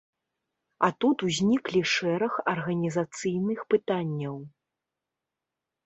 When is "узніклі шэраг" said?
1.27-2.33